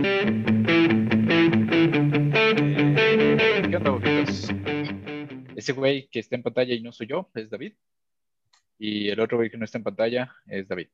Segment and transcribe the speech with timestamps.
[0.00, 0.04] ¿Qué
[3.76, 4.48] onda, boquitos?
[5.56, 7.72] Ese güey que está en pantalla y no soy yo es David.
[8.78, 10.86] Y el otro güey que no está en pantalla es David.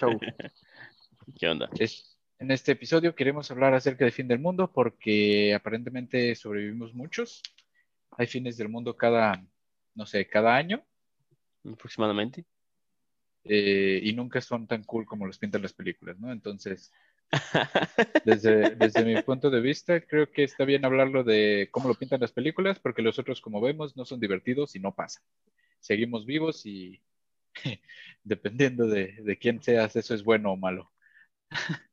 [0.00, 0.18] Chau.
[1.38, 1.68] ¿Qué onda?
[1.78, 7.42] Es- en este episodio queremos hablar acerca del fin del mundo porque aparentemente sobrevivimos muchos.
[8.12, 9.44] Hay fines del mundo cada,
[9.94, 10.82] no sé, cada año
[11.70, 12.46] Aproximadamente.
[13.44, 16.32] eh, y nunca son tan cool como los pintan las películas, ¿no?
[16.32, 16.92] Entonces,
[18.24, 22.32] desde, mi punto de vista, creo que está bien hablarlo de cómo lo pintan las
[22.32, 25.22] películas porque los otros, como vemos, no son divertidos y no pasan.
[25.80, 27.00] Seguimos vivos y
[28.24, 30.90] dependiendo de, quién seas, eso es bueno o malo.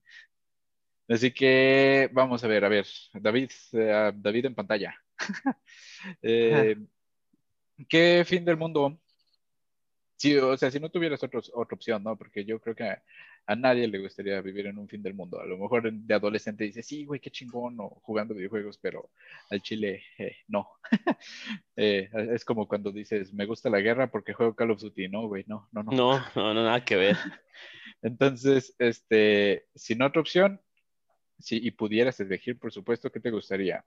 [1.07, 4.95] Así que vamos a ver, a ver, David, eh, David en pantalla.
[6.21, 6.77] Eh,
[7.89, 8.99] ¿Qué fin del mundo?
[10.17, 12.15] Sí, o sea, si no tuvieras otra opción, ¿no?
[12.15, 12.95] Porque yo creo que
[13.47, 15.39] a, nadie le gustaría vivir en un fin del mundo.
[15.39, 19.09] A lo mejor de adolescente dice, sí, güey, qué chingón, o jugando videojuegos, pero
[19.49, 20.69] al chile, eh, no.
[21.77, 25.09] Eh, es como cuando dices, me gusta la guerra porque juego Call of Duty.
[25.09, 25.91] No, güey, no, no, no.
[25.91, 27.17] No, no, no, nada que ver.
[28.01, 30.61] Entonces, este, sin otra opción,
[31.37, 33.83] si y pudieras elegir, por supuesto, ¿qué te gustaría?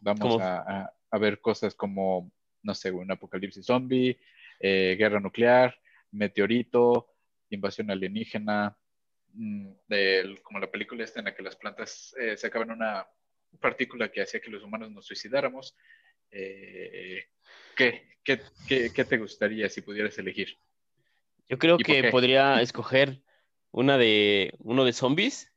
[0.00, 0.40] Vamos ¿Cómo?
[0.44, 2.30] a, a- a ver cosas como,
[2.62, 4.18] no sé, un apocalipsis zombie,
[4.60, 5.74] eh, guerra nuclear,
[6.12, 7.08] meteorito,
[7.48, 8.76] invasión alienígena,
[9.34, 13.06] mm, del- como la película esta en la que las plantas eh, sacaban una
[13.60, 15.76] partícula que hacía que los humanos nos suicidáramos.
[16.30, 17.24] Eh,
[17.76, 20.58] ¿qué, qué, qué, qué te gustaría si pudieras elegir?
[21.48, 23.22] Yo creo ¿Y por que podría escoger
[23.72, 25.52] una de uno de zombies,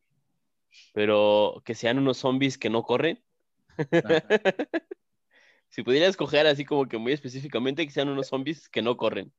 [0.93, 3.23] pero que sean unos zombies que no corren.
[5.69, 9.33] Si pudiera escoger así como que muy específicamente que sean unos zombies que no corren.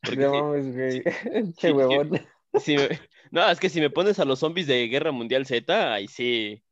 [0.00, 0.54] Porque No
[0.88, 1.02] si-
[1.60, 2.20] Qué huevón.
[2.60, 2.88] Si me-
[3.30, 6.62] no, es que si me pones a los zombies de Guerra Mundial Z, ahí sí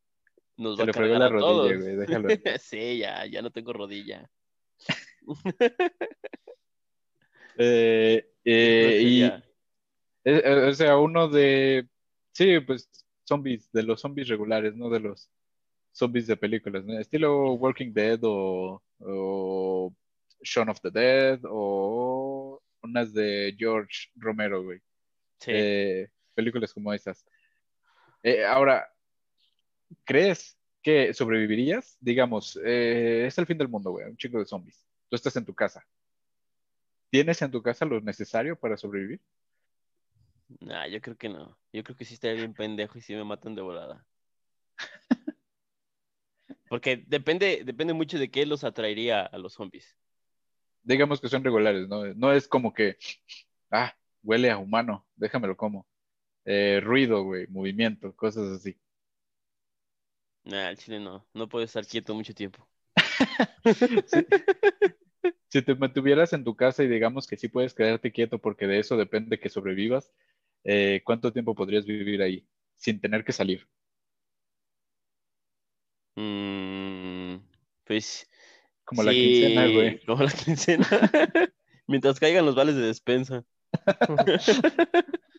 [0.57, 1.71] nos Se va a cargar la a todos.
[1.71, 2.29] rodilla, güey, déjalo.
[2.61, 4.31] Sí, ya, ya no tengo rodilla.
[7.59, 9.43] Eh, eh, y, eh,
[10.25, 11.87] eh, o sea, uno de,
[12.33, 12.89] sí, pues
[13.29, 15.31] zombies, de los zombies regulares, no de los
[15.93, 16.99] zombies de películas, ¿no?
[16.99, 19.95] Estilo Walking Dead o, o
[20.43, 24.81] Shaun of the Dead o unas de George Romero, güey.
[25.43, 26.09] Sí.
[26.35, 27.25] Películas como esas.
[28.23, 28.91] Eh, ahora,
[30.05, 31.97] ¿crees que sobrevivirías?
[32.01, 34.87] Digamos, eh, es el fin del mundo, güey, un chico de zombies.
[35.09, 35.85] Tú estás en tu casa.
[37.11, 39.21] ¿Tienes en tu casa lo necesario para sobrevivir?
[40.61, 41.59] Nah, yo creo que no.
[41.73, 44.05] Yo creo que sí estaría bien pendejo y sí me matan de volada.
[46.69, 49.97] Porque depende, depende mucho de qué los atraería a los zombies.
[50.83, 52.07] Digamos que son regulares, ¿no?
[52.15, 52.97] No es como que,
[53.71, 55.87] ah, huele a humano, déjamelo como.
[56.47, 58.79] Eh, ruido, güey, movimiento, cosas así.
[60.45, 61.27] Nah, el chile no.
[61.35, 62.69] No puedo estar quieto mucho tiempo.
[64.07, 64.27] Sí.
[65.49, 68.79] Si te mantuvieras en tu casa y digamos que sí puedes quedarte quieto porque de
[68.81, 70.13] eso depende que sobrevivas,
[70.65, 72.47] eh, ¿cuánto tiempo podrías vivir ahí
[72.77, 73.69] sin tener que salir?
[76.17, 77.39] Mm,
[77.85, 78.29] pues
[78.85, 80.01] Como la quincena, güey.
[80.05, 80.87] Como la quincena.
[81.87, 83.45] Mientras caigan los vales de despensa.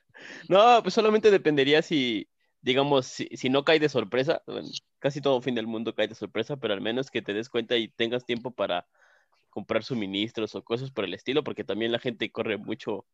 [0.47, 2.29] No, pues solamente dependería si,
[2.61, 4.41] digamos, si, si no cae de sorpresa,
[4.99, 7.75] casi todo fin del mundo cae de sorpresa, pero al menos que te des cuenta
[7.77, 8.87] y tengas tiempo para
[9.49, 13.05] comprar suministros o cosas por el estilo, porque también la gente corre mucho,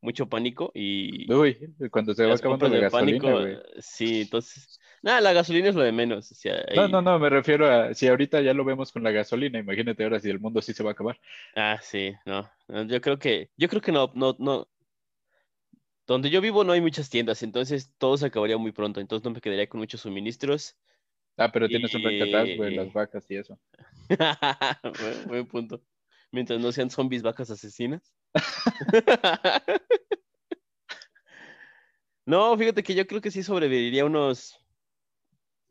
[0.00, 5.20] mucho pánico y Uy, cuando se va acabando la de gasolina, pánico, sí, entonces, nada,
[5.20, 7.94] la gasolina es lo de menos, o sea, No, ahí- no, no, me refiero a
[7.94, 10.82] si ahorita ya lo vemos con la gasolina, imagínate ahora si el mundo sí se
[10.82, 11.18] va a acabar.
[11.54, 12.50] Ah, sí, no.
[12.88, 14.68] Yo creo que, yo creo que no, no, no.
[16.06, 19.30] Donde yo vivo no hay muchas tiendas, entonces todo se acabaría muy pronto, entonces no
[19.30, 20.76] me quedaría con muchos suministros.
[21.36, 23.58] Ah, pero tienes un rancatas, güey, las vacas y eso.
[25.00, 25.80] buen, buen punto.
[26.32, 28.12] Mientras no sean zombies vacas asesinas.
[32.28, 34.58] No, fíjate que yo creo que sí sobreviviría unos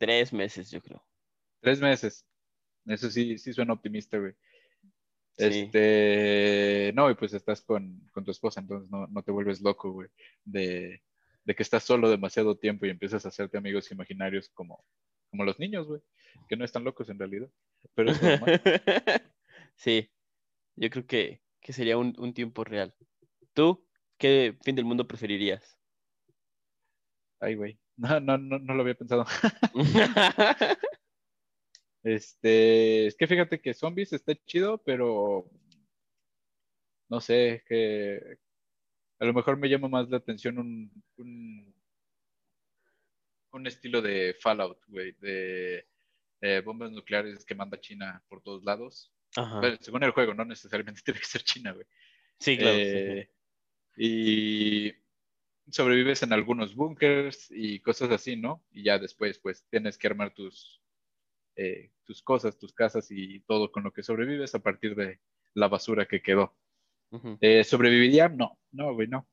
[0.06, 1.04] tres meses, yo creo.
[1.62, 2.26] Tres meses.
[2.86, 4.34] Eso sí, sí suena optimista, güey.
[5.38, 5.44] Sí.
[5.44, 9.92] Este, no, y pues estás con, con tu esposa, entonces no, no te vuelves loco,
[9.92, 10.08] güey,
[10.46, 11.02] de,
[11.44, 14.86] de que estás solo demasiado tiempo y empiezas a hacerte amigos imaginarios como,
[15.30, 16.02] como los niños, güey,
[16.48, 17.50] que no están locos en realidad,
[17.96, 18.62] pero es normal.
[19.78, 20.10] Sí,
[20.78, 22.96] yo creo que, que sería un, un tiempo real.
[23.54, 23.86] ¿Tú
[24.18, 25.78] qué fin del mundo preferirías?
[27.42, 29.26] Ay, güey, no, no, no, no lo había pensado.
[32.06, 35.50] Este, es que fíjate que zombies está chido, pero
[37.10, 38.38] no sé, que
[39.18, 41.76] a lo mejor me llama más la atención un, un,
[43.54, 45.88] un estilo de Fallout, güey, de
[46.42, 49.12] eh, bombas nucleares que manda China por todos lados.
[49.82, 51.88] según el juego, no necesariamente tiene que ser China, güey.
[52.40, 52.78] Sí, claro.
[52.78, 53.32] Eh,
[53.98, 54.94] y
[55.70, 58.64] sobrevives en algunos búnkers y cosas así, ¿no?
[58.72, 60.82] Y ya después, pues, tienes que armar tus,
[61.56, 65.20] eh, tus cosas, tus casas y todo con lo que sobrevives a partir de
[65.54, 66.56] la basura que quedó.
[67.40, 68.28] Eh, ¿Sobreviviría?
[68.28, 69.28] No, no, güey, no.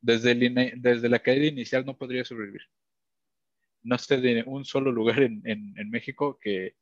[0.00, 0.34] Desde,
[0.76, 2.62] desde la caída inicial no podría sobrevivir.
[3.82, 6.76] No sé de un solo lugar en, México que,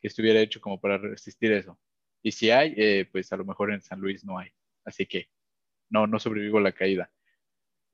[0.00, 1.78] estuviera hecho como para resistir eso.
[2.22, 4.50] Y si hay, eh, pues a lo mejor en San Luis no hay.
[4.84, 5.28] Así que
[5.90, 7.10] no, no sobrevivo a la caída.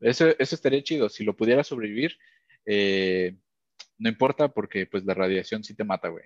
[0.01, 1.09] Eso, eso estaría chido.
[1.09, 2.17] Si lo pudiera sobrevivir,
[2.65, 3.37] eh,
[3.99, 6.25] no importa porque pues la radiación sí te mata, güey.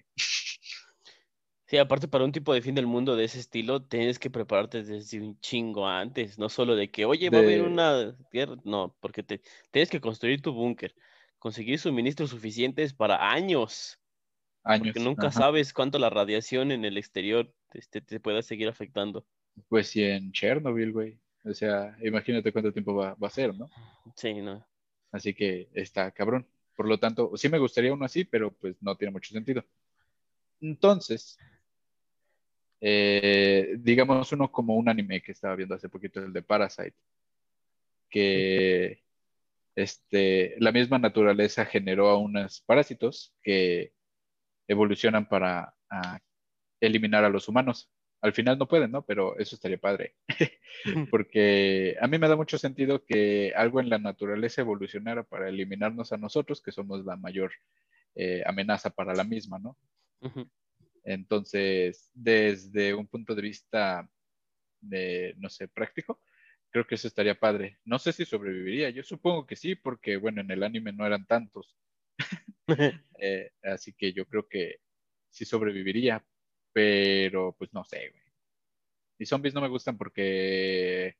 [1.71, 4.83] Sí, aparte para un tipo de fin del mundo de ese estilo, tienes que prepararte
[4.83, 8.97] desde un chingo antes, no solo de que, oye, va a haber una guerra, no,
[8.99, 9.41] porque te,
[9.71, 10.97] tienes que construir tu búnker,
[11.39, 14.01] conseguir suministros suficientes para años.
[14.65, 14.89] Años.
[14.89, 19.25] Porque nunca sabes cuánto la radiación en el exterior este, te pueda seguir afectando.
[19.69, 21.21] Pues sí, en Chernobyl, güey.
[21.45, 23.71] O sea, imagínate cuánto tiempo va, va a ser, ¿no?
[24.15, 24.67] Sí, no.
[25.13, 26.47] Así que está cabrón.
[26.77, 29.65] Por lo tanto, sí me gustaría uno así, pero pues no tiene mucho sentido.
[30.61, 31.39] Entonces,
[32.81, 36.95] eh, digamos uno como un anime que estaba viendo hace poquito, el de Parasite,
[38.09, 39.03] que
[39.75, 43.93] este, la misma naturaleza generó a unos parásitos que
[44.67, 45.75] evolucionan para
[46.81, 47.91] eliminar a los humanos.
[48.23, 49.05] Al final no pueden, ¿no?
[49.05, 50.17] Pero eso estaría padre.
[51.11, 56.13] Porque a mí me da mucho sentido que algo en la naturaleza evolucionara para eliminarnos
[56.13, 57.53] a nosotros, que somos la mayor
[58.15, 59.77] eh, amenaza para la misma, ¿no?
[61.03, 64.09] Entonces, desde un punto de vista
[64.81, 66.21] de, no sé, práctico,
[66.71, 67.79] creo que eso estaría padre.
[67.85, 71.27] No sé si sobreviviría, yo supongo que sí, porque bueno, en el anime no eran
[71.27, 71.77] tantos.
[73.23, 74.77] Eh, así que yo creo que
[75.29, 76.25] sí sobreviviría,
[76.73, 78.23] pero pues no sé, güey.
[79.19, 81.17] Y zombies no me gustan porque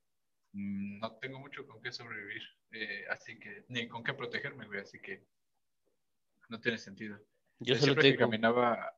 [0.53, 4.81] mm, no tengo mucho con qué sobrevivir, eh, así que, ni con qué protegerme, güey,
[4.81, 5.23] así que
[6.49, 7.19] no tiene sentido.
[7.59, 8.97] Yo siempre que caminaba,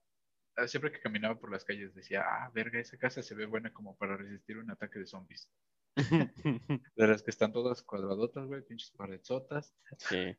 [0.55, 3.73] ah, siempre que caminaba por las calles decía, ah, verga, esa casa se ve buena
[3.73, 5.51] como para resistir un ataque de zombies.
[6.95, 9.75] de las que están todas cuadradotas, güey, pinches paredzotas.
[9.97, 10.35] Sí.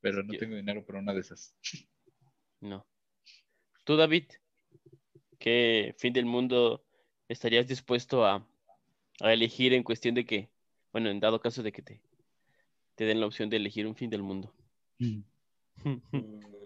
[0.00, 1.54] Pero no tengo dinero para una de esas.
[2.58, 2.86] No.
[3.84, 4.30] ¿Tú, David?
[5.38, 6.84] ¿Qué fin del mundo
[7.28, 8.46] estarías dispuesto a,
[9.20, 10.50] elegir en cuestión de que,
[10.92, 12.00] bueno, en dado caso de que te,
[12.94, 14.52] te den la opción de elegir un fin del mundo?
[14.98, 15.20] Mm.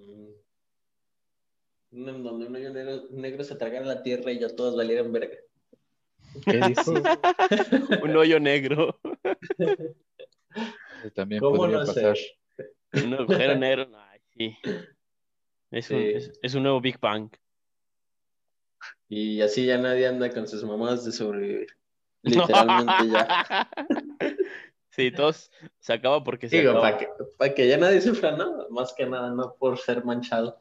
[1.92, 2.70] en donde un hoyo
[3.10, 5.36] negro, se tragara la tierra y ya todos valieran verga.
[6.44, 6.86] ¿Qué dices?
[8.04, 8.98] un hoyo negro.
[11.14, 12.16] También podría pasar.
[12.92, 14.56] Un agujero negro, ay, sí.
[15.70, 16.02] Es, Un,
[16.42, 17.30] es, un nuevo Big Bang.
[19.10, 21.66] Y así ya nadie anda con sus mamás de sobrevivir.
[22.22, 23.68] Literalmente ya.
[24.92, 27.08] Sí, todos se acaba porque se Digo, para que,
[27.38, 28.68] para que ya nadie sufra, ¿no?
[28.70, 30.58] Más que nada, no por ser manchado.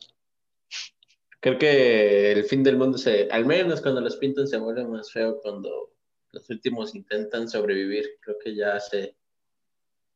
[1.40, 5.12] Creo que el fin del mundo se, al menos cuando los pintan se vuelve más
[5.12, 5.94] feo cuando
[6.32, 8.20] los últimos intentan sobrevivir.
[8.22, 9.18] Creo que ya se,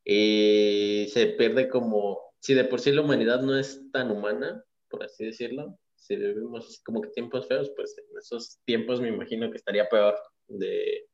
[0.05, 5.03] y se pierde como, si de por sí la humanidad no es tan humana, por
[5.03, 9.57] así decirlo, si vivimos como que tiempos feos, pues en esos tiempos me imagino que
[9.57, 10.15] estaría peor
[10.47, 11.07] de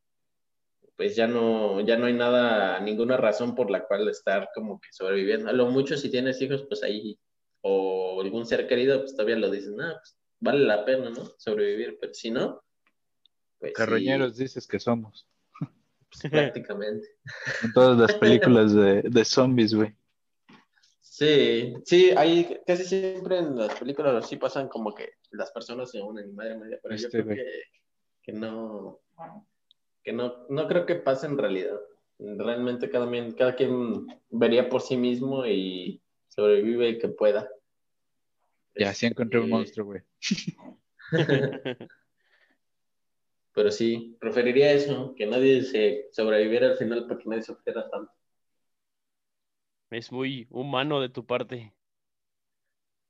[0.96, 4.90] pues ya no, ya no hay nada, ninguna razón por la cual estar como que
[4.92, 5.50] sobreviviendo.
[5.50, 7.18] A lo mucho si tienes hijos, pues ahí,
[7.62, 11.32] o algún ser querido, pues todavía lo dicen, ah, pues vale la pena, ¿no?
[11.38, 12.62] Sobrevivir, pero si no,
[13.60, 15.28] pues Carroñeros dices que somos.
[16.12, 17.08] Pues, prácticamente.
[17.64, 19.96] En todas las películas de, de zombies, güey.
[21.20, 26.02] Sí, sí, hay casi siempre en las películas así pasan como que las personas se
[26.02, 27.36] unen madre media, pero yo este, creo
[28.22, 29.02] que, no,
[30.02, 31.78] que no, no creo que pase en realidad.
[32.20, 37.50] Realmente cada, cada quien vería por sí mismo y sobrevive el que pueda.
[38.76, 40.02] Ya, sí encontré un este, monstruo, güey.
[43.54, 48.14] pero sí, preferiría eso, que nadie se sobreviviera al final para que nadie sufriera tanto.
[49.92, 51.74] Es muy humano de tu parte.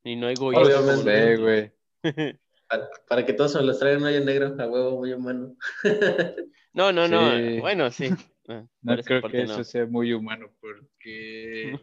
[0.03, 0.79] Y no egoísta.
[0.79, 1.71] Obviamente, güey.
[3.07, 5.55] Para, que todos se los traigan hoy en negro, a huevo, muy humano.
[6.73, 7.61] no, no, no.
[7.61, 8.09] Bueno, sí.
[8.51, 11.79] Ah, no creo que eso sea muy humano porque.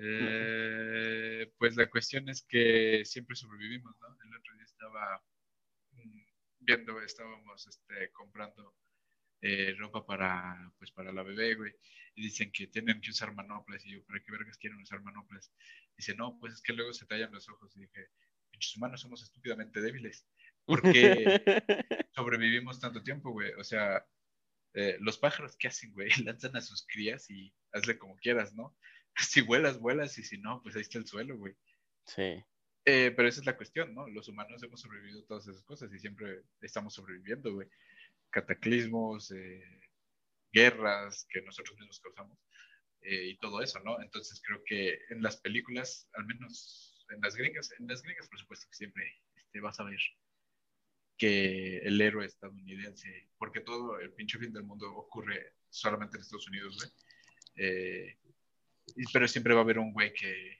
[0.00, 4.06] Eh, pues la cuestión es que siempre sobrevivimos, ¿no?
[4.06, 5.24] El otro día estaba
[5.90, 6.20] mm,
[6.60, 8.76] viendo, estábamos este, comprando
[9.40, 11.72] eh, ropa para, pues, para la bebé, güey.
[12.14, 13.84] Y dicen que tienen que usar manoplas.
[13.86, 15.52] Y yo, ¿para qué vergas quieren usar manoplas?
[15.96, 17.76] Dice, no, pues es que luego se tallan los ojos.
[17.76, 18.08] Y dije,
[18.50, 20.26] pinches humanos somos estúpidamente débiles.
[20.64, 21.42] Porque
[22.14, 23.52] sobrevivimos tanto tiempo, güey.
[23.54, 24.04] O sea,
[24.74, 26.08] eh, los pájaros, ¿qué hacen, güey?
[26.24, 28.76] Lanzan a sus crías y hazle como quieras, ¿no?
[29.18, 31.52] Si vuelas, vuelas, y si no, pues ahí está el suelo, güey.
[32.06, 32.44] Sí.
[32.84, 34.06] Eh, pero esa es la cuestión, ¿no?
[34.08, 37.68] Los humanos hemos sobrevivido a todas esas cosas y siempre estamos sobreviviendo, güey.
[38.30, 39.80] Cataclismos, eh,
[40.52, 42.38] guerras que nosotros mismos causamos
[43.00, 44.02] y todo eso, ¿no?
[44.02, 48.38] Entonces creo que en las películas, al menos en las gringas, en las gringas, por
[48.38, 50.00] supuesto que siempre este, vas a ver
[51.16, 56.48] que el héroe estadounidense, porque todo el pinche fin del mundo ocurre solamente en Estados
[56.48, 56.90] Unidos, güey.
[57.56, 58.18] Eh,
[59.12, 60.58] pero siempre va a haber un güey que,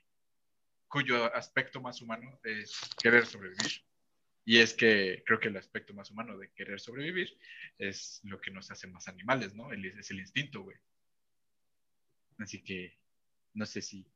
[0.88, 3.84] cuyo aspecto más humano es querer sobrevivir.
[4.48, 7.38] Y es que creo que el aspecto más humano de querer sobrevivir
[7.76, 9.70] es lo que nos hace más animales, ¿no?
[9.74, 10.74] es el instinto, güey.
[12.38, 12.98] Así que
[13.52, 14.10] no sé si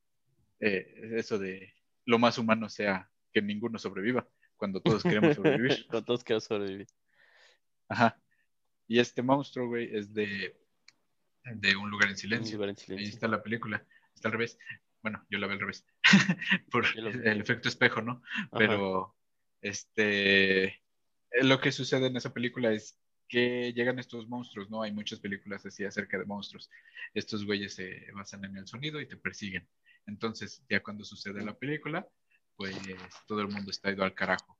[0.58, 1.74] eh, eso de
[2.06, 5.86] lo más humano sea que ninguno sobreviva cuando todos queremos sobrevivir.
[5.90, 6.86] cuando todos queremos sobrevivir.
[7.90, 8.18] Ajá.
[8.88, 10.58] Y este monstruo, güey, es de,
[11.44, 12.56] de un lugar en silencio.
[12.56, 13.06] lugar en silencio.
[13.06, 13.84] Ahí está la película.
[14.14, 14.58] Está al revés.
[15.02, 15.84] Bueno, yo la veo al revés.
[16.70, 18.22] Por el efecto espejo, ¿no?
[18.56, 19.14] Pero,
[19.62, 20.82] este.
[21.40, 24.82] Lo que sucede en esa película es que llegan estos monstruos, ¿no?
[24.82, 26.70] Hay muchas películas así acerca de monstruos.
[27.14, 29.66] Estos güeyes se basan en el sonido y te persiguen.
[30.06, 32.06] Entonces, ya cuando sucede la película,
[32.56, 32.76] pues
[33.26, 34.58] todo el mundo está ido al carajo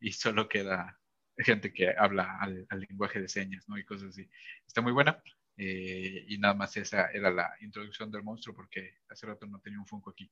[0.00, 1.00] y solo queda
[1.38, 3.78] gente que habla al, lenguaje de señas, ¿no?
[3.78, 4.28] Y cosas así.
[4.66, 5.22] Está muy buena.
[5.56, 9.78] Eh, y nada más esa era la introducción del monstruo porque hace rato no tenía
[9.78, 10.30] un Funko aquí.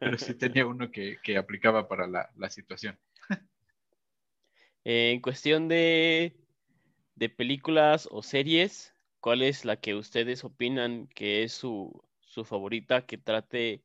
[0.00, 2.98] Pero sí tenía uno que, que aplicaba para la, la situación.
[4.84, 6.36] en cuestión de,
[7.14, 13.06] de películas o series, ¿cuál es la que ustedes opinan que es su, su favorita
[13.06, 13.82] que trate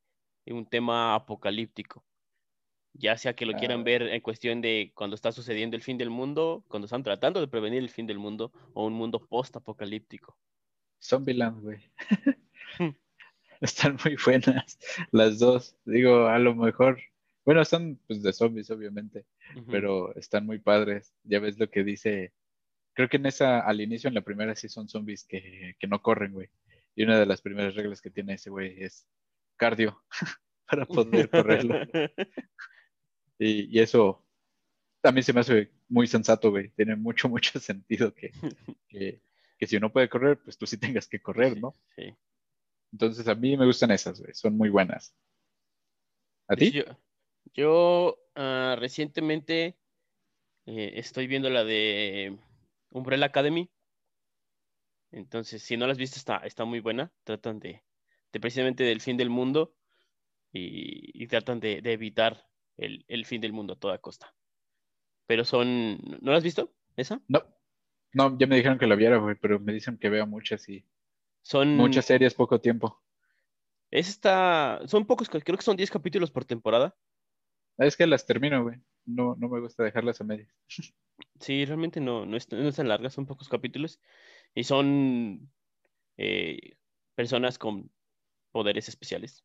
[0.53, 2.03] un tema apocalíptico.
[2.93, 3.83] Ya sea que lo quieran ah.
[3.83, 7.47] ver en cuestión de cuando está sucediendo el fin del mundo, cuando están tratando de
[7.47, 10.37] prevenir el fin del mundo, o un mundo post-apocalíptico.
[11.01, 11.79] Zombieland, güey.
[13.65, 14.79] están muy buenas
[15.11, 15.75] las dos.
[15.85, 16.99] Digo, a lo mejor,
[17.45, 19.25] bueno, son pues de zombies, obviamente,
[19.69, 21.13] pero están muy padres.
[21.23, 22.33] Ya ves lo que dice.
[22.93, 26.01] Creo que en esa, al inicio, en la primera, sí son zombies que, que no
[26.01, 26.49] corren, güey.
[26.95, 29.07] Y una de las primeras reglas que tiene ese güey es
[29.55, 30.03] cardio
[30.69, 31.75] para poder correrlo.
[33.39, 34.25] y, eso
[35.01, 36.69] también se me hace muy sensato, güey.
[36.69, 38.31] Tiene mucho, mucho sentido que,
[38.89, 41.75] que, si uno puede correr, pues tú sí tengas que correr, ¿no?
[41.95, 42.13] Sí.
[42.91, 44.33] Entonces a mí me gustan esas, güey.
[44.33, 45.15] Son muy buenas.
[46.47, 46.83] ¿A ti?
[47.53, 49.77] Yo, ah, recientemente
[50.65, 52.37] eh, estoy viendo la de
[52.91, 53.69] Umbrella Academy.
[55.11, 57.11] Entonces, si no la has visto, está, está muy buena.
[57.23, 57.83] Tratan de,
[58.31, 59.75] precisamente del fin del mundo
[60.53, 64.33] y, tratan de, evitar el, fin del mundo a toda costa.
[65.27, 66.73] Pero son, ¿no lo has visto?
[66.95, 67.21] ¿Esa?
[67.27, 67.43] No,
[68.13, 70.85] no, ya me dijeron que la viera, güey, pero me dicen que veo muchas y
[71.41, 73.01] son muchas series, poco tiempo.
[73.89, 76.95] Es esta, son pocos, creo que son 10 capítulos por temporada.
[77.77, 78.77] Es que las termino, güey.
[79.05, 80.49] No, no me gusta dejarlas a medias.
[81.39, 83.99] Sí, realmente no, no, es, tan largas, son pocos capítulos.
[84.55, 85.51] Y son
[86.17, 86.77] eh,
[87.13, 87.91] personas con
[88.51, 89.43] poderes especiales.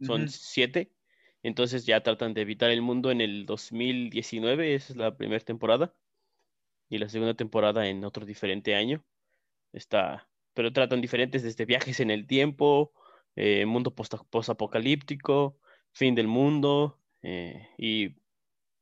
[0.00, 0.92] Son siete.
[1.42, 5.94] Entonces ya tratan de evitar el mundo en el 2019, esa es la primera temporada.
[6.90, 9.02] Y la segunda temporada en otro diferente año.
[9.72, 12.92] Está, pero tratan diferentes desde viajes en el tiempo,
[13.36, 15.58] eh, mundo post-apocalíptico,
[15.92, 18.16] fin del mundo eh, y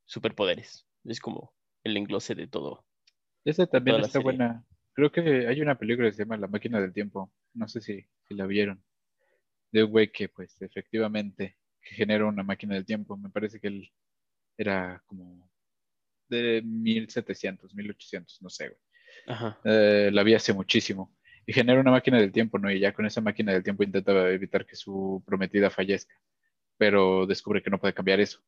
[0.06, 0.86] superpoderes.
[1.04, 2.84] Es como el englose de todo.
[3.44, 4.64] Esa también está buena.
[4.92, 7.32] Creo que hay una película que se llama La máquina del tiempo.
[7.54, 8.82] No sé si, si la vieron
[9.72, 13.16] de un güey que pues efectivamente genera una máquina del tiempo.
[13.16, 13.92] Me parece que él
[14.56, 15.48] era como
[16.28, 18.80] de 1700, 1800, no sé, güey.
[19.64, 21.16] Eh, la vi hace muchísimo.
[21.46, 22.70] Y genera una máquina del tiempo, ¿no?
[22.70, 26.14] Y ya con esa máquina del tiempo intenta evitar que su prometida fallezca.
[26.78, 28.40] Pero descubre que no puede cambiar eso.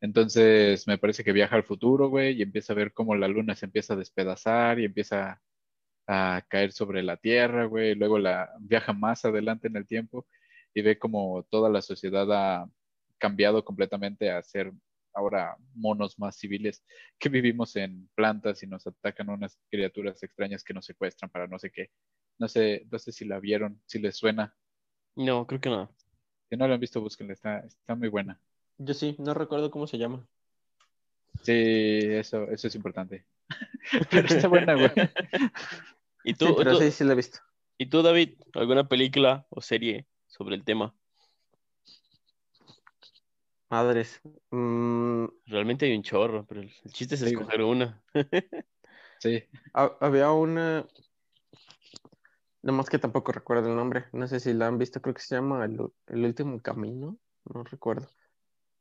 [0.00, 3.54] Entonces me parece que viaja al futuro, güey, y empieza a ver cómo la luna
[3.56, 5.40] se empieza a despedazar y empieza
[6.06, 10.26] a caer sobre la Tierra, güey, luego la viaja más adelante en el tiempo
[10.74, 12.70] y ve como toda la sociedad ha
[13.18, 14.72] cambiado completamente a ser
[15.16, 16.84] ahora monos más civiles
[17.18, 21.58] que vivimos en plantas y nos atacan unas criaturas extrañas que nos secuestran para no
[21.58, 21.90] sé qué.
[22.38, 24.54] No sé, no sé si la vieron, si les suena.
[25.16, 25.90] No, creo que no.
[26.50, 28.38] Si no la han visto, búsquenla, está, está muy buena.
[28.78, 30.28] Yo sí, no recuerdo cómo se llama.
[31.42, 33.24] Sí, eso, eso es importante.
[34.10, 34.90] Pero está buena, güey.
[36.24, 37.38] ¿Y Sí, tú, pero tú- sí, sí la he visto.
[37.78, 40.94] ¿Y tú, David, alguna película o serie sobre el tema?
[43.70, 44.20] Madres.
[44.50, 48.02] Mm, Realmente hay un chorro, pero el chiste es Sí, escoger una.
[49.18, 49.42] Sí.
[49.74, 50.86] ha- había una.
[52.62, 54.06] Nomás que tampoco recuerdo el nombre.
[54.12, 57.16] No sé si la han visto, creo que se llama El, El último camino.
[57.44, 58.08] No recuerdo.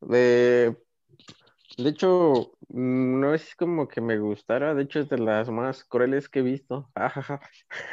[0.01, 0.75] De,
[1.77, 4.73] de hecho, mm, no es como que me gustara.
[4.73, 6.89] De hecho, es de las más crueles que he visto.
[6.95, 7.39] Ajaja.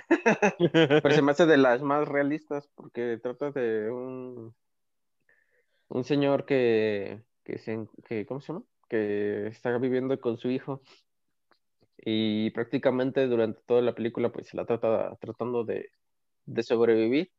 [0.58, 4.54] Pero se me hace de las más realistas porque trata de un,
[5.92, 8.64] un señor que, que, se, que, ¿cómo se llama?
[8.88, 10.82] Que está viviendo con su hijo
[11.98, 15.90] y prácticamente durante toda la película pues se la trata tratando de,
[16.46, 17.30] de sobrevivir.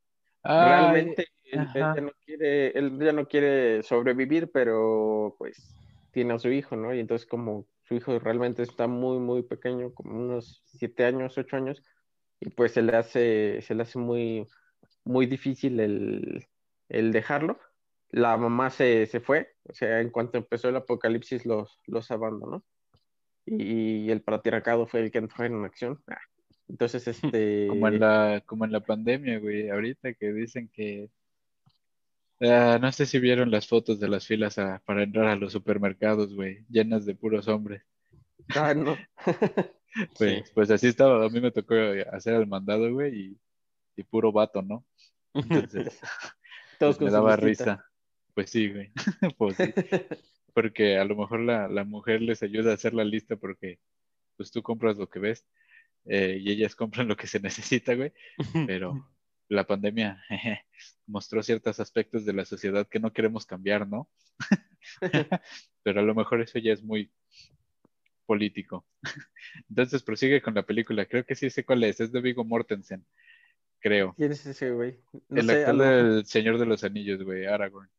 [0.44, 5.76] Ay, Realmente él, ya no quiere, él ya no quiere sobrevivir, pero pues
[6.12, 6.94] tiene a su hijo, ¿no?
[6.94, 11.58] Y entonces como su hijo realmente está muy, muy pequeño, como unos siete años, ocho
[11.58, 11.84] años,
[12.40, 14.48] y pues se le hace, se le hace muy,
[15.04, 16.46] muy difícil el,
[16.90, 17.60] el dejarlo.
[18.14, 22.64] La mamá se, se fue, o sea, en cuanto empezó el apocalipsis los, los abandonó.
[23.46, 26.00] Y, el patriarcado fue el que entró en acción.
[26.08, 26.22] Ah,
[26.70, 27.68] Entonces, este...
[27.68, 31.10] Como en la, como en la pandemia, güey, ahorita que dicen que
[32.40, 35.52] Ah, no sé si vieron las fotos de las filas a- para entrar a los
[35.54, 37.84] supermercados, güey, llenas de puros hombres.
[38.56, 38.96] Ah, no.
[40.18, 40.52] Pues, Sí.
[40.56, 41.76] pues así estaba, a mí me tocó
[42.12, 43.38] hacer el mandado, güey, y,
[43.96, 44.84] y puro vato, ¿no?
[45.36, 46.00] Entonces,
[46.80, 47.86] Todos pues me daba risa.
[48.34, 48.92] Pues sí, güey.
[49.38, 49.64] Pues sí.
[50.54, 53.80] Porque a lo mejor la, la mujer les ayuda a hacer la lista porque
[54.38, 55.48] pues tú compras lo que ves
[56.06, 58.14] eh, y ellas compran lo que se necesita, güey.
[58.68, 59.10] Pero
[59.50, 60.66] la pandemia jeje,
[61.08, 64.10] mostró ciertos aspectos de la sociedad que no queremos cambiar, ¿no?
[65.84, 67.12] Pero a lo mejor eso ya es muy
[68.26, 68.86] político.
[69.70, 71.06] Entonces prosigue con la película.
[71.06, 72.00] Creo que sí sé cuál es.
[72.00, 73.06] Es de Viggo Mortensen,
[73.80, 74.14] creo.
[74.16, 75.00] ¿Quién es ese güey?
[75.30, 77.90] No El sé, actor del Señor de los Anillos, güey, Aragorn.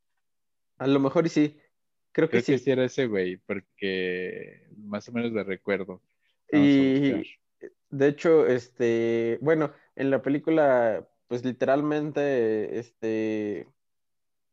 [0.84, 1.58] A lo mejor y sí.
[2.12, 2.64] Creo que Creo que sí.
[2.64, 6.02] sí era ese güey, porque más o menos le recuerdo.
[6.52, 7.38] Vamos Y
[7.90, 13.66] de hecho, este, bueno, en la película, pues literalmente, este,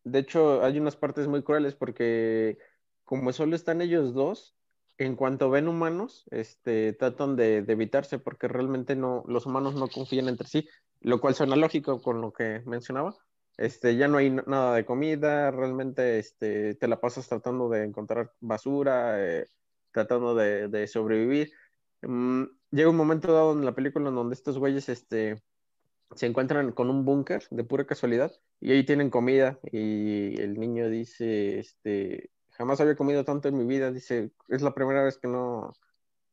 [0.06, 2.58] de hecho, hay unas partes muy crueles porque
[3.04, 4.56] como solo están ellos dos,
[4.98, 9.90] en cuanto ven humanos, este, tratan de, de evitarse porque realmente no, los humanos no
[9.90, 10.70] confían entre sí,
[11.02, 13.18] lo cual suena lógico con lo que mencionaba.
[13.58, 18.34] Este, ya no hay nada de comida, realmente este, te la pasas tratando de encontrar
[18.40, 19.48] basura, eh,
[19.92, 21.52] tratando de, de sobrevivir.
[22.02, 25.44] Mm, llega un momento dado en la película en donde estos güeyes este,
[26.16, 30.90] se encuentran con un búnker de pura casualidad y ahí tienen comida y el niño
[30.90, 35.28] dice, este, jamás había comido tanto en mi vida, dice, es la primera vez que
[35.28, 35.74] no,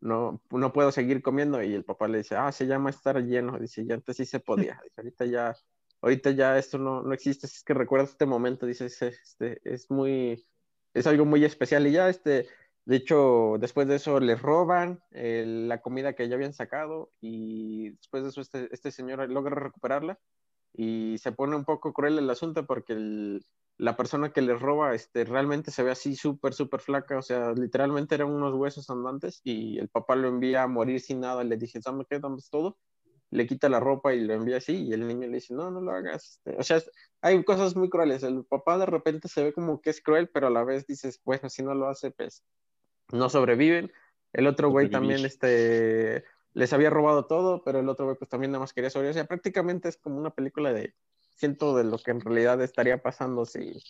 [0.00, 3.58] no, no puedo seguir comiendo y el papá le dice, ah, se llama estar lleno,
[3.58, 5.56] dice, ya antes sí se podía, dice, ahorita ya,
[6.00, 9.90] ahorita ya esto no, no existe, es que recuerda este momento, dice, es, este, es
[9.90, 10.46] muy,
[10.94, 12.48] es algo muy especial y ya, este,
[12.84, 17.90] de hecho, después de eso les roban eh, la comida que ya habían sacado y
[17.90, 20.18] después de eso este, este señor logra recuperarla
[20.72, 23.44] y se pone un poco cruel el asunto porque el-
[23.78, 27.52] la persona que les roba este, realmente se ve así súper, súper flaca, o sea,
[27.52, 31.56] literalmente eran unos huesos andantes y el papá lo envía a morir sin nada, le
[31.56, 32.78] dije, dame qué, dame todo,
[33.30, 35.80] le quita la ropa y lo envía así y el niño le dice, no, no
[35.80, 36.80] lo hagas, este, o sea,
[37.20, 40.46] hay cosas muy crueles, el papá de repente se ve como que es cruel, pero
[40.46, 42.42] a la vez dices, bueno, si no lo hace, pues
[43.12, 43.92] no sobreviven.
[44.32, 48.52] El otro güey también este, les había robado todo, pero el otro güey pues también
[48.52, 49.12] nada más quería sobrevivir.
[49.12, 50.94] O sea, prácticamente es como una película de
[51.36, 53.80] siento de lo que en realidad estaría pasando si,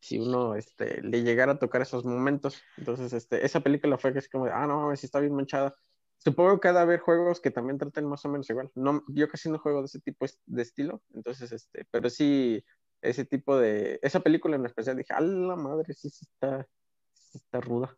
[0.00, 2.60] si uno este, le llegara a tocar esos momentos.
[2.76, 5.76] Entonces, este, esa película fue que es como, ah, no mames, está bien manchada.
[6.18, 8.70] Supongo que ha de haber juegos que también traten más o menos igual.
[8.74, 12.64] No, yo casi no juego de ese tipo de estilo, entonces, este, pero sí,
[13.00, 16.66] ese tipo de, esa película en especial, dije, a la madre, sí, sí está,
[17.12, 17.96] sí está ruda.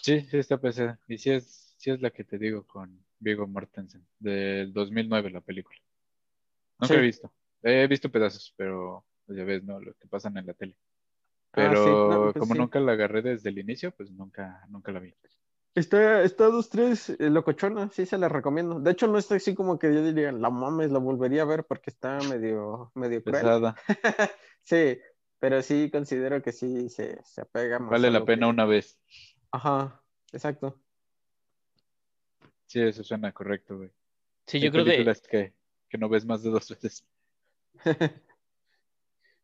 [0.00, 0.98] Sí, sí está pesada.
[1.08, 5.40] Y sí es, sí es la que te digo con Viggo Mortensen, del 2009 la
[5.40, 5.78] película.
[6.78, 7.00] Nunca Sí.
[7.00, 7.32] he visto.
[7.62, 9.78] He visto pedazos, pero ya ves, ¿no?
[9.80, 10.76] Lo que pasan en la tele.
[11.52, 12.60] Ah, sí, Pero no, pues como sí.
[12.60, 15.14] nunca la agarré desde el inicio, pues nunca, nunca la vi.
[15.74, 18.78] Está, está dos, tres, eh, locochona, sí se la recomiendo.
[18.78, 21.64] De hecho, no está así como que yo diría, la mames, la volvería a ver
[21.64, 23.42] porque está medio, medio cruel.
[23.42, 23.74] Pesada.
[24.64, 24.98] Sí,
[25.40, 29.00] pero sí considero que sí se, se apega más Vale la pena que- una vez.
[29.50, 30.78] Ajá, exacto.
[32.66, 33.90] Sí, eso suena correcto, güey.
[34.46, 35.52] Sí, Hay yo creo que, películas que,
[35.88, 37.04] que no ves más de dos veces.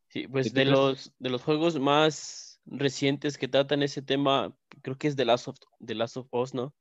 [0.07, 4.55] sí, pues ¿Y tú de los, de los juegos más recientes que tratan ese tema,
[4.81, 6.75] creo que es The Last of, The Last of Us, ¿no?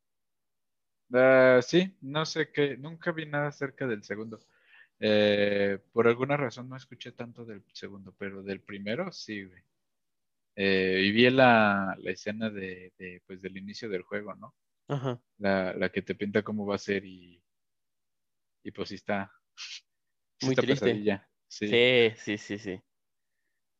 [1.13, 4.39] Ah, sí, no sé qué, nunca vi nada acerca del segundo.
[5.01, 9.63] Eh, por alguna razón no escuché tanto del segundo, pero del primero sí, güey.
[10.57, 14.55] Eh, y vi la, la escena de, de, pues, del inicio del juego, ¿no?
[14.89, 15.21] Ajá.
[15.39, 17.41] La, la que te pinta cómo va a ser y,
[18.65, 21.21] y pues sí está, sí Muy está triste.
[21.49, 22.83] Sí, sí, sí, sí.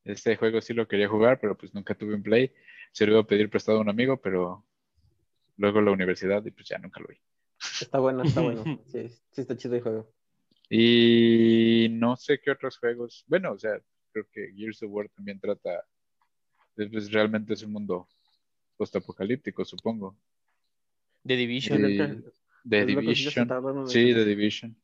[0.09, 2.51] Este juego sí lo quería jugar, pero pues nunca tuve un play.
[2.93, 4.65] Se lo iba a pedir prestado a un amigo, pero
[5.59, 7.17] luego la universidad y pues ya nunca lo vi.
[7.81, 8.65] Está bueno, está bueno.
[8.87, 10.11] Sí, sí está chido el juego.
[10.71, 13.25] Y no sé qué otros juegos.
[13.27, 13.81] Bueno, o sea,
[14.13, 15.85] creo que Gears of War también trata.
[16.75, 18.09] Pues realmente es un mundo
[18.77, 20.17] postapocalíptico, supongo.
[21.27, 21.79] The Division.
[21.79, 22.31] Sí.
[22.65, 23.49] The Division.
[23.89, 24.15] Sí.
[24.15, 24.77] The Division.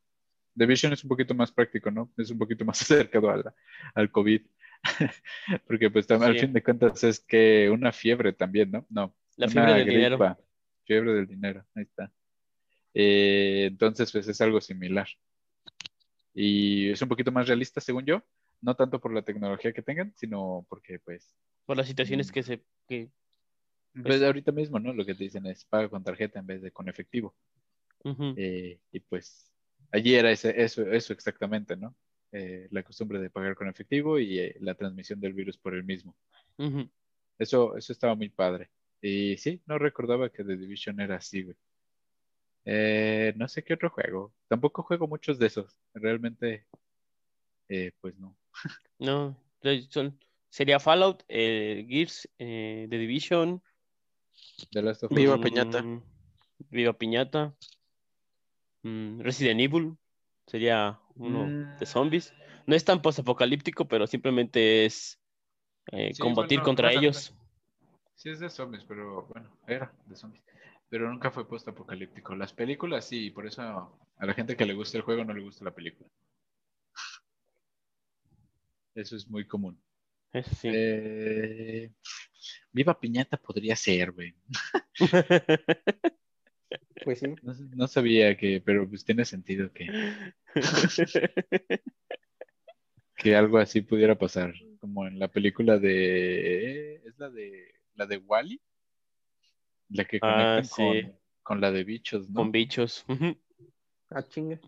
[0.57, 2.11] The Division es un poquito más práctico, ¿no?
[2.17, 3.55] Es un poquito más acercado a la-
[3.95, 4.43] al COVID.
[5.67, 6.41] Porque pues tam- al Sí.
[6.41, 8.87] fin de cuentas es que una fiebre también, ¿no?
[8.91, 9.15] No.
[9.37, 10.17] La una fiebre del dinero.
[10.19, 10.39] gripa.
[10.85, 12.13] Fiebre del dinero, ahí está.
[12.93, 15.09] Eh, entonces, pues es algo similar.
[16.35, 18.23] Y es un poquito más realista, según yo.
[18.61, 21.35] No tanto por la tecnología que tengan, sino porque, pues,
[21.67, 22.33] Por las situaciones Mm.
[22.33, 22.63] que se.
[22.89, 23.09] Que...
[24.03, 24.93] pues ahorita mismo, ¿no?
[24.93, 27.35] Lo que te dicen es paga con tarjeta en vez de con efectivo.
[28.05, 28.35] Ujú.
[28.37, 29.51] Eh, y pues
[29.93, 31.95] allí era ese, eso, eso exactamente, ¿no?
[32.37, 35.85] Eh, la costumbre de pagar con efectivo y eh, la transmisión del virus por el
[35.85, 36.17] mismo.
[37.39, 38.71] Eso, eso estaba muy padre.
[39.01, 41.57] Y sí, no recordaba que The Division era así, güey.
[42.65, 44.33] Eh, no sé qué otro juego.
[44.49, 45.77] Tampoco juego muchos de esos.
[45.95, 46.67] Realmente,
[47.69, 48.37] eh, pues no.
[48.99, 49.37] No,
[49.91, 50.19] son-
[50.51, 53.63] sería Fallout, eh, Gears, eh, The Division.
[54.73, 55.17] The Last of Us.
[55.17, 55.85] Viva mm, Piñata.
[56.71, 57.55] Viva Piñata.
[58.83, 59.97] mm, Resident Evil.
[60.49, 61.79] Sería uno Mm.
[61.79, 62.35] de zombies.
[62.67, 65.21] No es tan postapocalíptico, pero simplemente es
[65.93, 67.35] eh, Sí, combatir bueno, contra ellos.
[68.15, 70.43] Sí, es de zombies, pero bueno, era de zombies.
[70.89, 72.35] Pero nunca fue post-apocalíptico.
[72.35, 73.63] Las películas sí, por eso
[74.17, 76.09] a la gente que le gusta el juego no le gusta la película.
[78.95, 79.81] Eso es muy común.
[80.61, 80.69] Sí.
[80.73, 81.93] Eh,
[82.73, 84.35] Viva Piñata podría ser, güey.
[87.05, 87.27] Pues sí.
[87.43, 89.87] No, no sabía que, pero pues tiene sentido que,
[93.17, 94.55] que algo así pudiera pasar.
[94.81, 96.97] Como en la película de.
[96.97, 98.61] ¿Es la de la de Wally?
[99.89, 101.03] La que Ah, conectan sí.
[101.03, 102.41] con, con la de bichos, ¿no?
[102.41, 103.05] Con bichos.
[104.11, 104.61] Ah, chinga.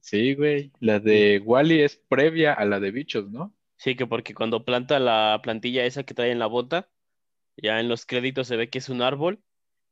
[0.00, 0.70] Sí, güey.
[0.80, 3.54] La de Wally es previa a la de bichos, ¿no?
[3.76, 6.88] Sí, que porque cuando planta la plantilla esa que trae en la bota,
[7.56, 9.42] ya en los créditos se ve que es un árbol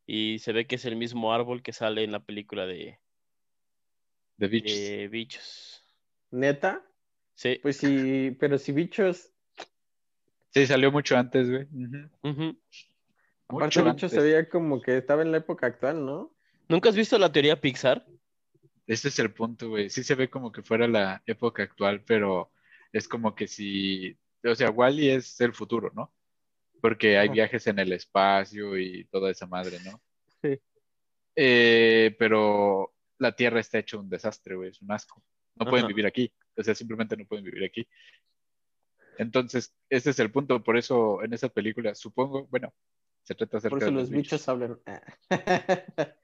[0.06, 2.98] y se ve que es el mismo árbol que sale en la película de,
[4.42, 4.74] De bichos.
[4.74, 5.82] de bichos.
[6.32, 6.84] ¿Neta?
[7.36, 7.60] Sí.
[7.62, 9.30] Pues sí, pero si bichos.
[10.50, 11.62] Sí, salió mucho antes, güey.
[11.72, 12.08] Ujú.
[12.24, 12.58] Aparte,
[13.48, 14.10] Mucho bichos antes.
[14.10, 16.34] se veía como que estaba en la época actual, ¿no?
[16.68, 18.04] ¿Nunca has visto la teoría Pixar?
[18.88, 19.90] Ese es el punto, güey.
[19.90, 22.50] Sí se ve como que fuera la época actual, pero
[22.92, 26.12] es como que si, o sea, Wally es el futuro, ¿no?
[26.80, 27.34] Porque hay Ajá.
[27.34, 30.02] viajes en el espacio y toda esa madre, ¿no?
[30.42, 30.60] Sí.
[31.36, 32.91] Eh, pero
[33.22, 35.22] la Tierra está hecho un desastre, güey, es un asco.
[35.54, 37.86] No pueden vivir aquí, o sea, simplemente no pueden vivir aquí.
[39.18, 42.72] Entonces, ese es el punto, por eso en esa película, supongo, bueno,
[43.22, 44.78] se trata acerca Por eso de los bichos hablan.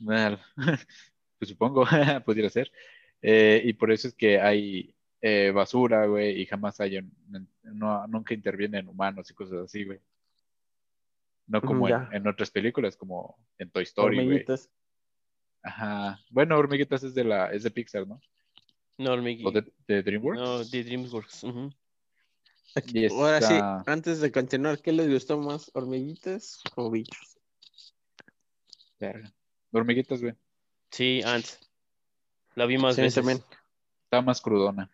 [0.00, 0.38] Well,
[1.38, 1.84] pues supongo,
[2.24, 2.70] pudiera ser.
[3.20, 7.48] Eh, y por eso es que hay eh, basura, güey, y jamás hay, en- en-
[7.62, 10.00] no, nunca intervienen humanos y cosas así, güey.
[11.46, 12.08] No como en, Ya.
[12.12, 14.44] en otras películas, como en Toy Story, güey.
[15.62, 15.72] Hormiguitas.
[15.80, 16.20] Ajá.
[16.30, 18.20] Bueno, Hormiguitas es de la, es de Pixar, ¿no?
[18.98, 19.44] No, Hormigui.
[19.46, 20.40] O de, de DreamWorks.
[20.40, 21.44] No, de DreamWorks.
[21.44, 21.70] ujú.
[22.86, 23.54] Y Ahora sí,
[23.86, 25.70] antes de continuar, ¿qué les gustó más?
[25.74, 27.38] ¿Hormiguitas o bichos?
[28.98, 29.30] Verga.
[29.72, 30.34] Hormiguitas, güey.
[30.90, 31.58] Sí, Ants.
[32.54, 33.14] La vi más Sí, veces.
[33.16, 33.42] también.
[34.04, 34.90] Está más crudona.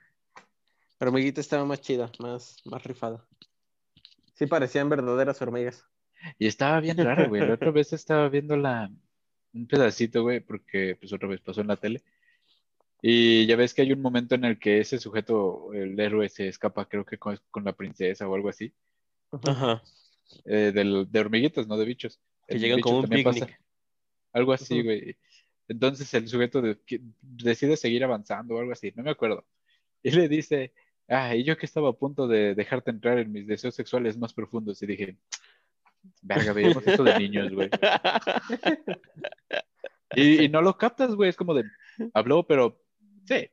[1.00, 3.24] Hormiguita estaba más chida, más, más rifada.
[4.34, 5.84] Sí parecían verdaderas hormigas.
[6.38, 7.46] Y estaba bien raro, güey.
[7.46, 8.90] La otra vez estaba viendo la,
[9.54, 12.02] un pedacito, güey, porque pues otra vez pasó en la tele.
[13.00, 16.48] Y ya ves que hay un momento en el que ese sujeto, el héroe, se
[16.48, 18.72] escapa, creo que con, con la princesa o algo así,
[19.30, 19.82] Ajá.
[20.44, 22.20] eh, del- de hormiguitas, no de bichos.
[22.46, 23.14] Que llegan como un pasa
[23.46, 23.60] picnic.
[24.32, 25.16] Algo así, güey.
[25.68, 26.78] Entonces el sujeto de-
[27.20, 29.44] decide seguir avanzando o algo así, no me acuerdo.
[30.02, 30.72] Y le dice,
[31.08, 34.32] ah, y yo que estaba a punto de dejarte entrar en mis deseos sexuales más
[34.32, 34.82] profundos.
[34.82, 35.16] Y dije,
[36.22, 37.70] verga, veíamos esto de niños, güey.
[40.16, 41.64] Y, y no lo captas, güey, es como de,
[42.14, 42.80] habló, pero
[43.26, 43.50] sí.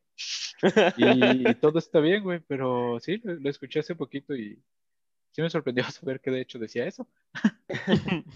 [0.95, 4.57] Y, y todo está bien, güey, pero sí, lo, lo escuché hace poquito y
[5.31, 7.07] sí me sorprendió saber que de hecho decía eso.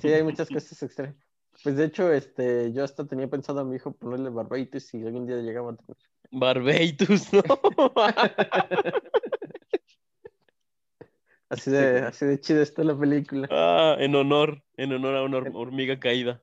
[0.01, 1.15] Sí, hay muchas cosas extrañas.
[1.63, 5.25] Pues de hecho, este, yo hasta tenía pensado a mi hijo ponerle Barbeitus si algún
[5.25, 5.97] día llegaba a tener.
[6.31, 7.41] Barbeitus, ¿no?
[11.49, 13.47] Así de, así de chida está la película.
[13.51, 16.41] ah, en honor, en honor a una hor- hormiga caída.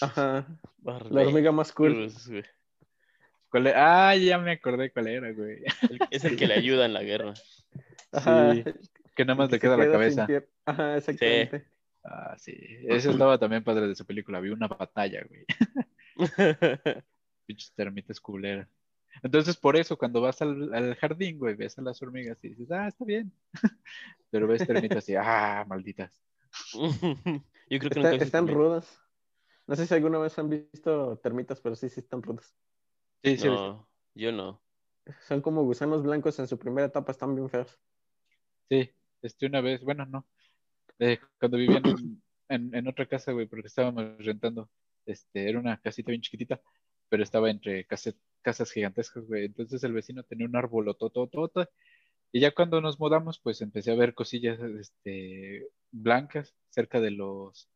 [0.00, 0.46] Ajá.
[0.82, 2.10] La hormiga más cool.
[2.28, 2.42] güey.
[3.50, 5.62] ¿Cuál e- Ah, ya me acordé cuál era, güey.
[5.88, 7.34] El- Es el que le ayuda en la guerra.
[8.12, 8.52] Ajá.
[8.54, 8.64] Sí,
[9.14, 10.26] Que nada más Que le queda la cabeza.
[10.26, 11.66] pier- Ajá, exactamente.
[12.02, 12.52] Ah, sí.
[12.88, 14.40] Ese estaba también padre de su película.
[14.40, 15.44] Vi una batalla, güey.
[17.46, 18.68] Pinches termitas culeras.
[19.22, 22.70] Entonces, por eso, cuando vas al, al jardín, güey, ves a las hormigas y dices,
[22.70, 23.32] ah, está bien.
[24.30, 26.20] Pero ves termitas y, ah, malditas.
[26.74, 29.00] Yo creo que Está- nunca he visto están rudas.
[29.66, 32.54] No sé si alguna vez han visto termitas, pero sí, sí están rudas.
[33.22, 33.48] Sí, sí.
[33.48, 34.62] No, yo no.
[35.26, 37.80] Son como gusanos blancos en su primera etapa, están bien feos.
[38.68, 38.90] Sí,
[39.22, 40.26] este, una vez, bueno, no.
[40.98, 44.68] Eh, cuando vivía en, en, en otra casa, güey, porque estábamos rentando,
[45.06, 46.60] este, era una casita bien chiquitita,
[47.14, 49.44] pero estaba entre case- casas gigantescas, güey.
[49.44, 51.30] Entonces el vecino tenía un árbol todo,
[52.32, 57.68] y ya cuando nos mudamos, pues empecé a ver cosillas, este, blancas cerca de los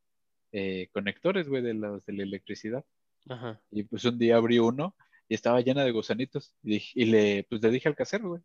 [0.51, 2.85] eh, conectores, güey, de los de la electricidad.
[3.29, 3.61] Ajá.
[3.71, 4.97] Y pues un día abrí uno
[5.29, 6.57] y estaba llena de gusanitos.
[6.65, 8.43] Y, dije- y le, pues le dije al casero, güey.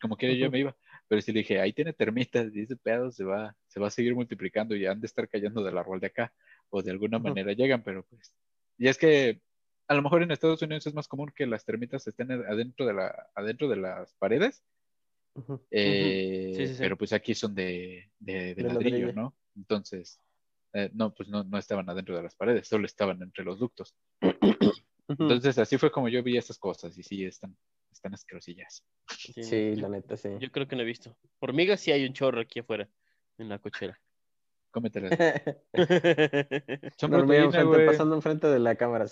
[0.00, 0.76] Como quiera yo me iba.
[1.08, 3.90] Pero sí le dije, ahí tiene termitas y ese pedo se va, se va a
[3.90, 6.32] seguir multiplicando y han de estar cayendo del árbol de acá.
[6.68, 8.32] O de alguna manera llegan, pero pues.
[8.78, 9.40] Y es que
[9.90, 12.94] a lo mejor en Estados Unidos es más común que las termitas estén adentro de
[12.94, 14.62] la, adentro de las paredes.
[15.34, 15.66] Ujú.
[15.72, 16.80] eh, Sí, sí, sí.
[16.80, 19.12] Pero pues aquí son de, de, de De ladrillo, ladrillo.
[19.20, 19.36] ¿no?
[19.56, 20.20] Entonces,
[20.74, 23.96] eh, no, pues no, no estaban adentro de las paredes, solo estaban entre los ductos.
[25.08, 25.24] Ujú.
[25.24, 27.56] Entonces, así fue como yo vi esas cosas y sí, están,
[27.90, 28.84] están asquerosillas.
[29.08, 30.28] Sí, la neta, sí.
[30.38, 31.16] yo creo que no he visto.
[31.40, 32.88] Hormigas sí hay un chorro aquí afuera,
[33.38, 34.00] en la cochera.
[34.70, 35.10] Cómetelas.
[36.96, 39.06] Son proteína, pasando enfrente de la cámara.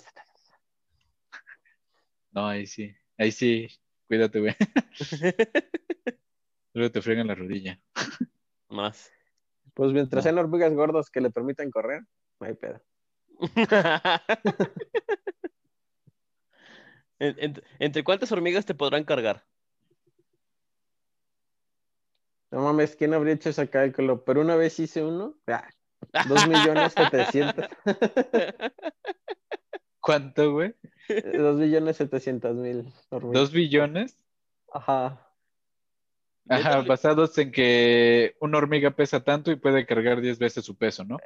[2.31, 2.95] No, ahí sí.
[3.17, 3.67] Ahí sí.
[4.07, 4.55] Cuídate, güey.
[6.73, 7.79] Luego te fregan la rodilla.
[8.69, 9.11] Más.
[9.73, 10.25] Pues mientras No.
[10.29, 12.03] sean hormigas gordas que le permitan correr,
[12.39, 12.81] no hay pedo.
[17.21, 19.45] En- en- ¿Entre cuántas hormigas te podrán cargar?
[22.51, 24.23] No mames, ¿quién habría hecho ese cálculo?
[24.23, 25.67] Pero una vez hice uno, ah,
[26.29, 27.65] dos millones setecientos,
[29.99, 30.73] ¿Cuánto, güey?
[31.37, 33.41] Dos millones setecientos mil hormigas.
[33.41, 34.17] ¿Dos billones?
[34.71, 35.25] Ajá.
[36.47, 41.05] Ajá, basados en que una hormiga pesa tanto y puede cargar 10 veces su peso,
[41.05, 41.19] ¿no?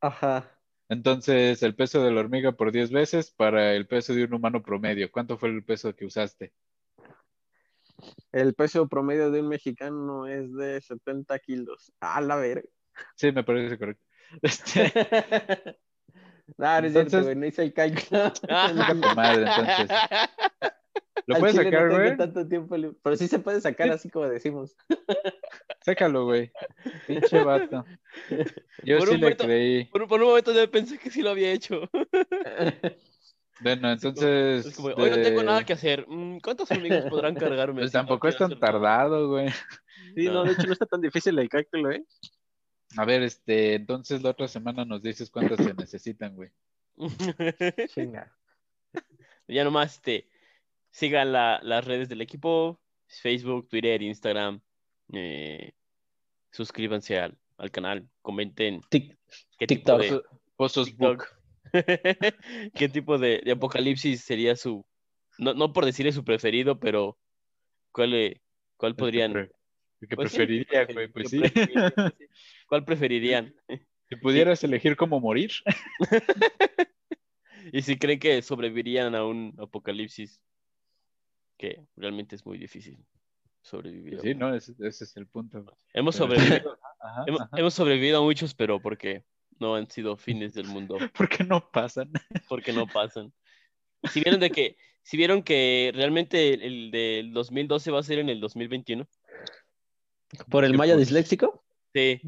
[0.00, 0.50] Ajá.
[0.88, 4.62] Entonces, el peso de la hormiga por 10 veces para el peso de un humano
[4.62, 5.10] promedio.
[5.10, 6.52] ¿Cuánto fue el peso que usaste?
[8.32, 11.92] El peso promedio de un mexicano es de 70 kilos.
[12.00, 12.68] A la verga.
[13.14, 14.04] Sí, me parece correcto.
[14.42, 15.78] Este,
[16.58, 18.32] No, no es Entonces- cierto, güey, no hice el cálculo.
[18.42, 18.44] tu
[19.16, 19.88] madre, entonces.
[21.26, 22.16] ¿Lo puedes chile no sacar, tengo güey?
[22.18, 22.96] tanto tiempo libre.
[23.02, 24.76] Pero sí se puede sacar así como decimos.
[25.80, 26.50] Sácalo, güey.
[27.06, 27.84] Pinche vato.
[28.84, 29.84] Yo Por sí le momento- creí.
[29.86, 31.88] Por, por un momento yo pensé que sí lo había hecho.
[33.60, 34.66] Bueno, como- entonces.
[34.66, 36.04] Es como, hoy no tengo nada que hacer.
[36.08, 37.80] Mm, ¿Cuántas hormigas podrán cargarme?
[37.80, 39.48] Pues si no tampoco es tan tardado, güey.
[40.14, 42.04] Sí, no, de hecho no está tan difícil el cálculo, ¿eh?
[42.96, 46.50] A ver, este, entonces la otra semana nos dices cuántas se necesitan, güey.
[47.94, 48.32] Chinga.
[49.48, 50.28] ya nomás este,
[50.90, 54.60] sigan la- las redes del equipo, Facebook, Twitter, Instagram.
[55.12, 55.72] eh,
[56.50, 59.16] suscríbanse al, al canal, comenten Tic-
[59.58, 60.00] qué tipo TikTok.
[60.00, 60.22] de,
[60.56, 61.26] Pozos TikTok.
[62.74, 64.86] Qué tipo de, de apocalipsis sería su,
[65.38, 67.18] no, no por decirle su preferido, pero
[67.90, 68.40] cuál, le-
[68.76, 69.50] cuál podrían...
[70.00, 71.42] que pues preferiría, güey, pues sí.
[72.66, 73.54] ¿Cuál preferirían?
[74.06, 75.50] Si pudieras elegir cómo morir,
[77.72, 80.42] Y si creen que sobrevivirían a un apocalipsis,
[81.56, 82.98] que realmente es muy difícil
[83.62, 84.20] sobrevivir.
[84.20, 84.34] sí.
[84.34, 84.54] ¿no?
[84.54, 85.64] Ese, ese es el punto.
[85.94, 87.50] Hemos sobrevivido, Ajá, hemos, ajá.
[87.56, 89.24] hemos sobrevivido a muchos, pero porque
[89.58, 92.12] no han sido fines del mundo, ¿Por qué no pasan?
[92.48, 93.32] porque no pasan.
[94.12, 98.28] Si vieron de que, si vieron que realmente el del 2012 va a ser en
[98.28, 99.08] el 2021.
[100.48, 101.08] ¿Por el maya pues.
[101.08, 101.64] disléxico?
[101.92, 102.20] Sí.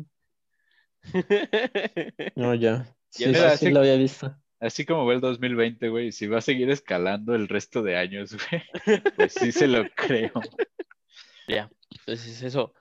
[2.34, 2.86] No, ya.
[3.10, 4.34] Sí, así- lo había visto.
[4.58, 8.34] Así como va el 2020, güey, si va a seguir escalando el resto de años,
[8.50, 8.62] güey,
[9.16, 10.32] pues sí se lo creo.
[11.48, 12.74] Ya, entonces eso,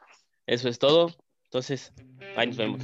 [0.48, 1.16] eso es todo.
[1.44, 1.94] Entonces,
[2.36, 2.84] ahí nos vemos.